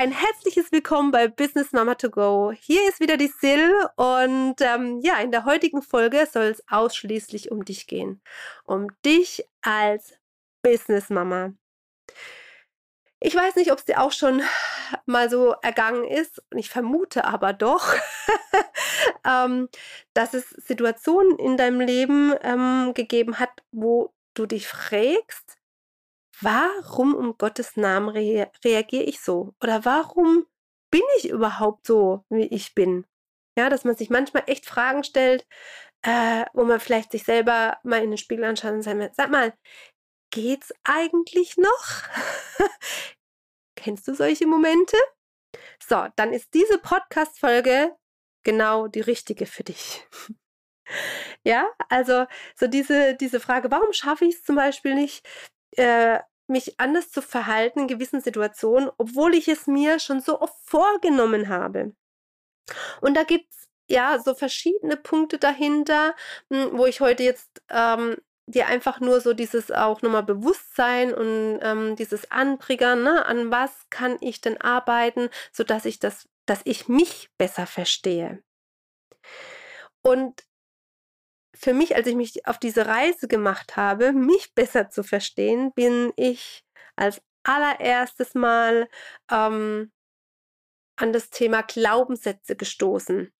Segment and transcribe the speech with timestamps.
[0.00, 2.52] Ein herzliches Willkommen bei Business Mama to Go.
[2.58, 7.50] Hier ist wieder die Sil und ähm, ja, in der heutigen Folge soll es ausschließlich
[7.50, 8.22] um dich gehen.
[8.64, 10.14] Um dich als
[10.62, 11.52] Business Mama.
[13.20, 14.40] Ich weiß nicht, ob es dir auch schon
[15.04, 17.94] mal so ergangen ist, ich vermute aber doch,
[19.26, 19.68] ähm,
[20.14, 25.59] dass es Situationen in deinem Leben ähm, gegeben hat, wo du dich fragst,
[26.40, 29.54] warum um Gottes Namen rea reagiere ich so?
[29.62, 30.46] Oder warum
[30.90, 33.06] bin ich überhaupt so, wie ich bin?
[33.58, 35.46] Ja, dass man sich manchmal echt Fragen stellt,
[36.02, 39.54] äh, wo man vielleicht sich selber mal in den Spiegel anschaut und sagt, sag mal,
[40.30, 41.84] geht's eigentlich noch?
[43.76, 44.96] Kennst du solche Momente?
[45.86, 47.96] So, dann ist diese Podcast-Folge
[48.44, 50.06] genau die richtige für dich.
[51.44, 55.26] ja, also so diese, diese Frage, warum schaffe ich es zum Beispiel nicht,
[55.76, 56.20] äh,
[56.50, 61.48] mich anders zu verhalten in gewissen Situationen, obwohl ich es mir schon so oft vorgenommen
[61.48, 61.94] habe.
[63.00, 66.14] Und da gibt es ja so verschiedene Punkte dahinter,
[66.52, 71.60] hm, wo ich heute jetzt ähm, dir einfach nur so dieses auch nochmal Bewusstsein und
[71.62, 76.88] ähm, dieses Antriggern, ne, an was kann ich denn arbeiten, sodass ich das, dass ich
[76.88, 78.42] mich besser verstehe.
[80.02, 80.42] Und
[81.60, 86.12] für mich, als ich mich auf diese Reise gemacht habe, mich besser zu verstehen, bin
[86.16, 86.64] ich
[86.96, 88.88] als allererstes Mal
[89.30, 89.92] ähm,
[90.96, 93.30] an das Thema Glaubenssätze gestoßen.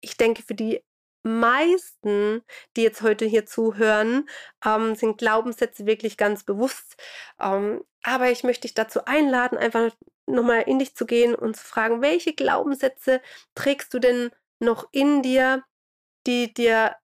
[0.00, 0.82] Ich denke, für die
[1.22, 2.42] meisten,
[2.76, 4.28] die jetzt heute hier zuhören,
[4.64, 6.96] ähm, sind Glaubenssätze wirklich ganz bewusst.
[7.38, 9.94] Ähm, aber ich möchte dich dazu einladen, einfach
[10.26, 13.20] nochmal in dich zu gehen und zu fragen, welche Glaubenssätze
[13.54, 15.64] trägst du denn noch in dir,
[16.26, 16.96] die dir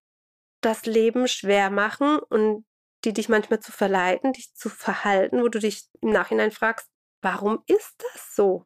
[0.65, 2.65] das Leben schwer machen und
[3.05, 6.89] die dich manchmal zu verleiten, dich zu verhalten, wo du dich im Nachhinein fragst,
[7.21, 8.65] warum ist das so?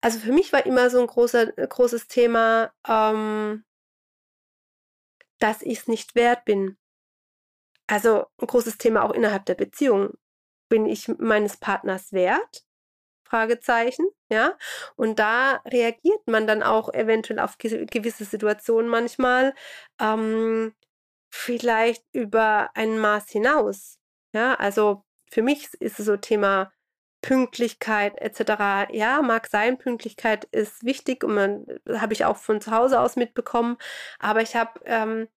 [0.00, 3.64] Also für mich war immer so ein großer, großes Thema, ähm,
[5.38, 6.78] dass ich es nicht wert bin.
[7.86, 10.14] Also ein großes Thema auch innerhalb der Beziehung.
[10.68, 12.63] Bin ich meines Partners wert?
[13.34, 14.56] Fragezeichen, ja.
[14.94, 19.54] Und da reagiert man dann auch eventuell auf gewisse Situationen manchmal
[20.00, 20.72] ähm,
[21.32, 23.98] vielleicht über ein Maß hinaus.
[24.32, 26.72] Ja, also für mich ist es so Thema
[27.22, 28.92] Pünktlichkeit etc.
[28.92, 33.16] Ja, mag sein, Pünktlichkeit ist wichtig und man habe ich auch von zu Hause aus
[33.16, 33.78] mitbekommen.
[34.20, 35.28] Aber ich habe ähm,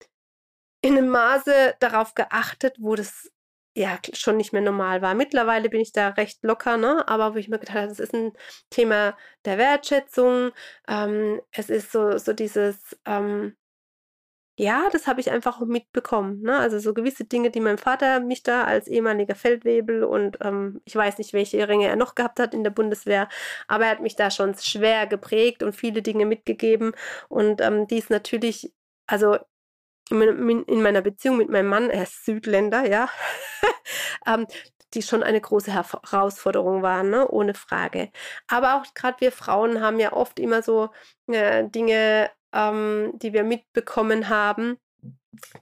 [0.82, 3.32] in einem Maße darauf geachtet, wo das
[3.78, 5.14] ja schon nicht mehr normal war.
[5.14, 7.08] Mittlerweile bin ich da recht locker, ne?
[7.08, 8.34] aber wo ich mir gedacht habe, das ist ein
[8.72, 9.16] Thema
[9.46, 10.52] der Wertschätzung.
[10.88, 13.56] Ähm, es ist so, so dieses, ähm,
[14.60, 16.42] ja, das habe ich einfach mitbekommen.
[16.42, 16.58] Ne?
[16.58, 20.96] Also so gewisse Dinge, die mein Vater mich da als ehemaliger Feldwebel und ähm, ich
[20.96, 23.30] weiß nicht, welche Ringe er noch gehabt hat in der Bundeswehr,
[23.68, 26.94] aber er hat mich da schon schwer geprägt und viele Dinge mitgegeben.
[27.30, 28.74] Und ähm, dies natürlich,
[29.08, 29.38] also
[30.10, 33.10] in meiner Beziehung mit meinem Mann, er ist Südländer, ja,
[34.28, 34.48] ähm,
[34.94, 37.28] die schon eine große Herausforderung waren, ne?
[37.28, 38.10] ohne Frage.
[38.48, 40.90] Aber auch gerade wir Frauen haben ja oft immer so
[41.28, 44.78] äh, Dinge, ähm, die wir mitbekommen haben,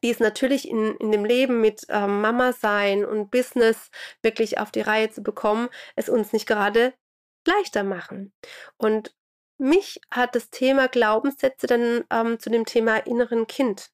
[0.03, 3.89] die es natürlich in, in dem Leben mit ähm, Mama sein und Business
[4.21, 6.93] wirklich auf die Reihe zu bekommen, es uns nicht gerade
[7.47, 8.33] leichter machen.
[8.77, 9.15] Und
[9.57, 13.89] mich hat das Thema Glaubenssätze dann ähm, zu dem Thema inneren Kind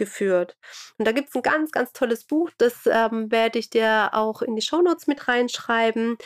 [0.00, 0.56] geführt.
[0.98, 4.42] Und da gibt es ein ganz, ganz tolles Buch, das ähm, werde ich dir auch
[4.42, 6.16] in die Shownotes mit reinschreiben.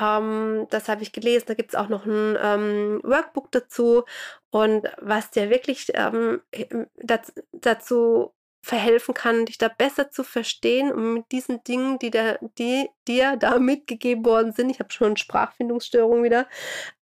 [0.00, 4.04] Ähm, das habe ich gelesen, da gibt es auch noch ein ähm, Workbook dazu.
[4.50, 6.42] Und was dir wirklich ähm,
[6.96, 8.34] dazu, dazu
[8.64, 13.36] verhelfen kann, dich da besser zu verstehen und mit diesen Dingen, die, da, die dir
[13.36, 16.46] da mitgegeben worden sind, ich habe schon Sprachfindungsstörung wieder,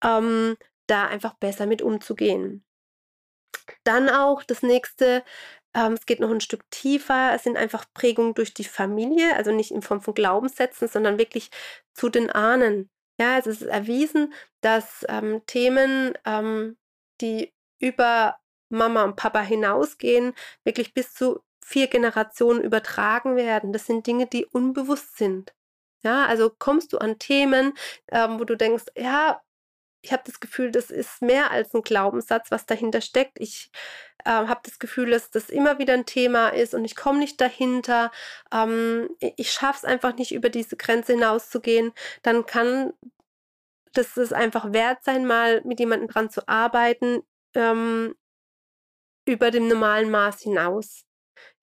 [0.05, 2.65] ähm, da einfach besser mit umzugehen.
[3.85, 5.25] Dann auch das nächste,
[5.79, 7.33] ähm, es geht noch ein Stück tiefer.
[7.35, 11.51] Es sind einfach Prägungen durch die Familie, also nicht in Form von Glaubenssätzen, sondern wirklich
[11.95, 12.91] zu den Ahnen.
[13.21, 16.77] Ja, es ist erwiesen, dass ähm, Themen, ähm,
[17.21, 18.39] die über
[18.71, 20.35] Mama und Papa hinausgehen,
[20.65, 23.73] wirklich bis zu vier Generationen übertragen werden.
[23.73, 25.55] Das sind Dinge, die unbewusst sind.
[26.03, 27.75] Ja, also kommst du an Themen,
[28.13, 29.41] ähm, wo du denkst, ja,
[30.03, 33.41] ich habe das Gefühl, das ist mehr als ein Glaubenssatz, was dahinter steckt.
[33.41, 33.71] Ich
[34.25, 37.41] äh, habe das Gefühl, dass das immer wieder ein Thema ist und ich komme nicht
[37.41, 38.11] dahinter.
[38.53, 41.93] Ähm, ich schaffe es einfach nicht, über diese Grenze hinauszugehen.
[42.23, 42.93] Dann kann
[43.93, 47.23] das es einfach wert sein, mal mit jemandem dran zu arbeiten,
[47.55, 48.15] ähm,
[49.27, 51.05] über dem normalen Maß hinaus.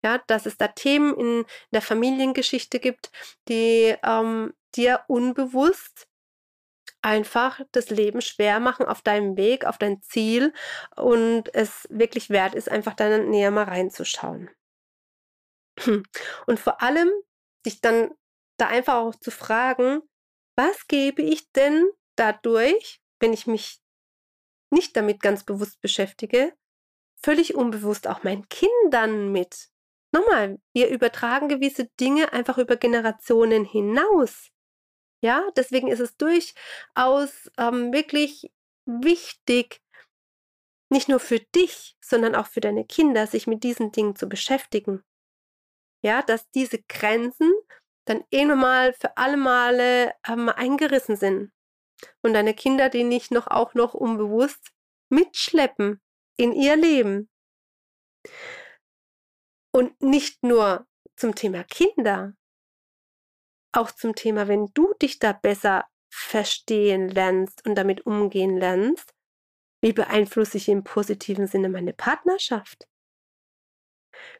[0.03, 3.11] Ja, dass es da Themen in der Familiengeschichte gibt,
[3.49, 6.07] die ähm, dir unbewusst
[7.05, 10.53] einfach das Leben schwer machen auf deinem Weg, auf dein Ziel
[10.95, 14.49] und es wirklich wert ist, einfach da näher mal reinzuschauen.
[16.47, 17.11] Und vor allem
[17.65, 18.11] dich dann
[18.57, 20.01] da einfach auch zu fragen,
[20.57, 23.81] was gebe ich denn dadurch, wenn ich mich
[24.71, 26.53] nicht damit ganz bewusst beschäftige,
[27.21, 29.69] völlig unbewusst auch meinen Kindern mit.
[30.11, 34.49] Nochmal, wir übertragen gewisse Dinge einfach über Generationen hinaus.
[35.21, 38.51] Ja, deswegen ist es durchaus ähm, wirklich
[38.85, 39.81] wichtig,
[40.91, 45.03] nicht nur für dich, sondern auch für deine Kinder, sich mit diesen Dingen zu beschäftigen.
[46.03, 47.51] Ja, dass diese Grenzen
[48.05, 51.51] dann eh nochmal für alle Male ähm, eingerissen sind
[52.21, 54.71] und deine Kinder die nicht noch auch noch unbewusst
[55.09, 56.01] mitschleppen
[56.37, 57.29] in ihr Leben.
[59.71, 62.33] Und nicht nur zum Thema Kinder,
[63.75, 69.13] auch zum Thema, wenn du dich da besser verstehen lernst und damit umgehen lernst,
[69.81, 72.87] wie beeinflusse ich im positiven Sinne meine Partnerschaft?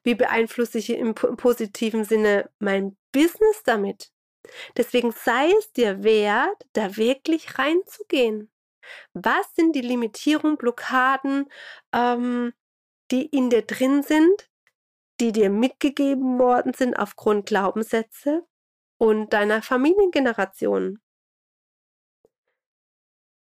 [0.04, 4.12] Wie beeinflusse ich im positiven Sinne mein Business damit?
[4.78, 8.52] Deswegen sei es dir wert, da wirklich reinzugehen.
[9.14, 11.52] Was sind die Limitierungen, Blockaden,
[11.94, 12.54] ähm,
[13.12, 14.50] die in dir drin sind,
[15.20, 18.46] die dir mitgegeben worden sind aufgrund Glaubenssätze
[19.06, 21.00] und deiner Familiengeneration?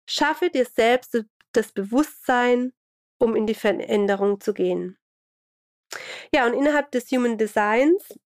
[0.07, 2.75] Schaffe dir selbst das Bewusstsein,
[3.19, 4.99] um in die Veränderung zu gehen.
[6.31, 8.19] Ja, und innerhalb des Human Designs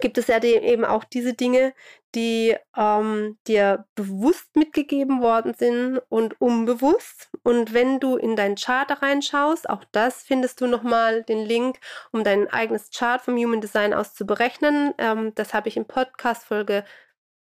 [0.00, 1.74] gibt es ja eben auch diese Dinge,
[2.14, 7.30] die ähm, dir bewusst mitgegeben worden sind und unbewusst.
[7.42, 11.78] Und wenn du in dein Chart reinschaust, auch das findest du nochmal den Link,
[12.10, 14.94] um dein eigenes Chart vom Human Design aus zu berechnen.
[14.98, 16.84] Ähm, das habe ich in Podcast Folge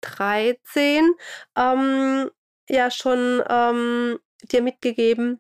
[0.02, 1.14] 13
[1.58, 2.30] ähm,
[2.70, 5.40] ja schon ähm, dir mitgegeben.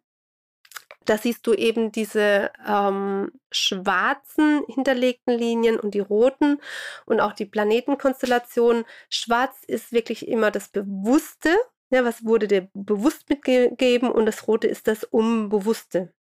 [1.11, 6.61] Da siehst du eben diese ähm, schwarzen hinterlegten Linien und die roten
[7.05, 8.85] und auch die Planetenkonstellation.
[9.09, 11.53] Schwarz ist wirklich immer das Bewusste,
[11.89, 16.13] ja, was wurde dir bewusst mitgegeben und das Rote ist das Unbewusste.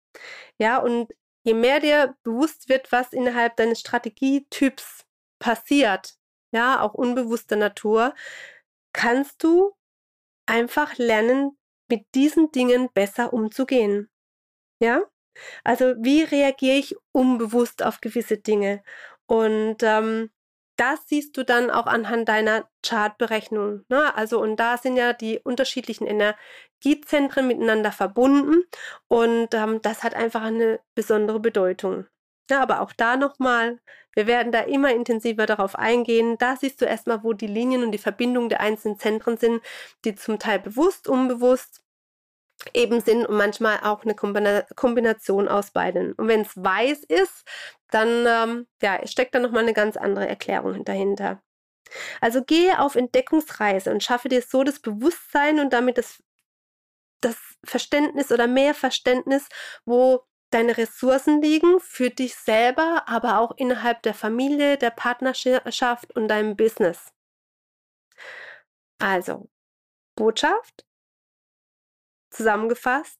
[0.59, 1.15] Ja, und
[1.45, 5.07] je mehr dir bewusst wird, was innerhalb deines Strategietyps
[5.39, 6.17] passiert,
[6.51, 8.13] ja, auch unbewusster Natur,
[8.93, 9.71] kannst du
[10.47, 11.57] einfach lernen,
[11.89, 14.11] mit diesen Dingen besser umzugehen.
[14.81, 15.03] Ja?
[15.65, 18.83] Also wie reagiere ich unbewusst auf gewisse Dinge?
[19.27, 20.31] Und ähm,
[20.81, 23.85] das siehst du dann auch anhand deiner Chartberechnung.
[23.91, 24.15] Ne?
[24.17, 28.65] Also, und da sind ja die unterschiedlichen Energiezentren miteinander verbunden
[29.09, 32.07] und ähm, das hat einfach eine besondere Bedeutung.
[32.51, 33.79] Ja, aber auch da nochmal,
[34.15, 36.37] wir werden da immer intensiver darauf eingehen.
[36.39, 39.63] Da siehst du erstmal, wo die Linien und die Verbindungen der einzelnen Zentren sind,
[40.05, 41.80] die zum Teil bewusst, unbewusst
[42.75, 46.13] eben sind und manchmal auch eine Kombination aus beiden.
[46.13, 47.45] Und wenn es weiß ist,
[47.91, 51.43] dann ähm, ja, steckt da nochmal eine ganz andere Erklärung dahinter.
[52.21, 56.23] Also gehe auf Entdeckungsreise und schaffe dir so das Bewusstsein und damit das,
[57.21, 59.49] das Verständnis oder mehr Verständnis,
[59.85, 66.29] wo deine Ressourcen liegen für dich selber, aber auch innerhalb der Familie, der Partnerschaft und
[66.29, 67.13] deinem Business.
[68.99, 69.49] Also,
[70.17, 70.85] Botschaft,
[72.31, 73.19] Zusammengefasst,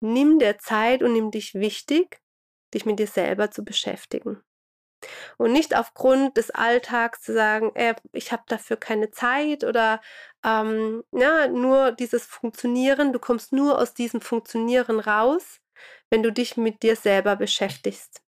[0.00, 2.20] nimm dir Zeit und nimm dich wichtig,
[2.74, 4.42] dich mit dir selber zu beschäftigen.
[5.36, 10.00] Und nicht aufgrund des Alltags zu sagen, äh, ich habe dafür keine Zeit oder
[10.44, 15.60] ähm, ja, nur dieses Funktionieren, du kommst nur aus diesem Funktionieren raus,
[16.10, 18.22] wenn du dich mit dir selber beschäftigst.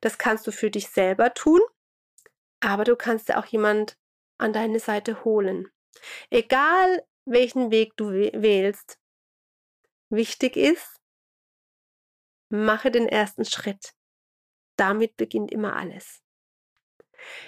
[0.00, 1.60] Das kannst du für dich selber tun,
[2.60, 3.96] aber du kannst ja auch jemand
[4.38, 5.68] an deine Seite holen.
[6.30, 8.98] Egal welchen Weg du wählst,
[10.12, 11.00] Wichtig ist,
[12.50, 13.94] mache den ersten Schritt.
[14.76, 16.20] Damit beginnt immer alles.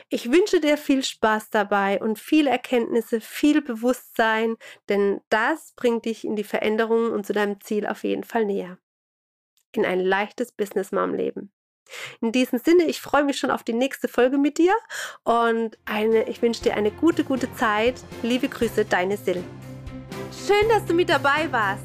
[0.08, 4.56] Ich wünsche dir viel Spaß dabei und viele Erkenntnisse, viel Bewusstsein,
[4.88, 8.78] denn das bringt dich in die Veränderung und zu deinem Ziel auf jeden Fall näher.
[9.72, 11.52] In ein leichtes Business Mom Leben.
[12.22, 14.74] In diesem Sinne, ich freue mich schon auf die nächste Folge mit dir
[15.22, 18.02] und eine, ich wünsche dir eine gute, gute Zeit.
[18.22, 19.44] Liebe Grüße, deine Sil.
[20.46, 21.84] Schön, dass du mit dabei warst.